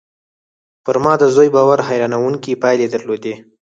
پر 0.83 0.95
ما 1.03 1.13
د 1.21 1.23
زوی 1.35 1.49
باور 1.55 1.79
حيرانوونکې 1.87 2.59
پايلې 2.61 2.87
درلودې 2.93 3.35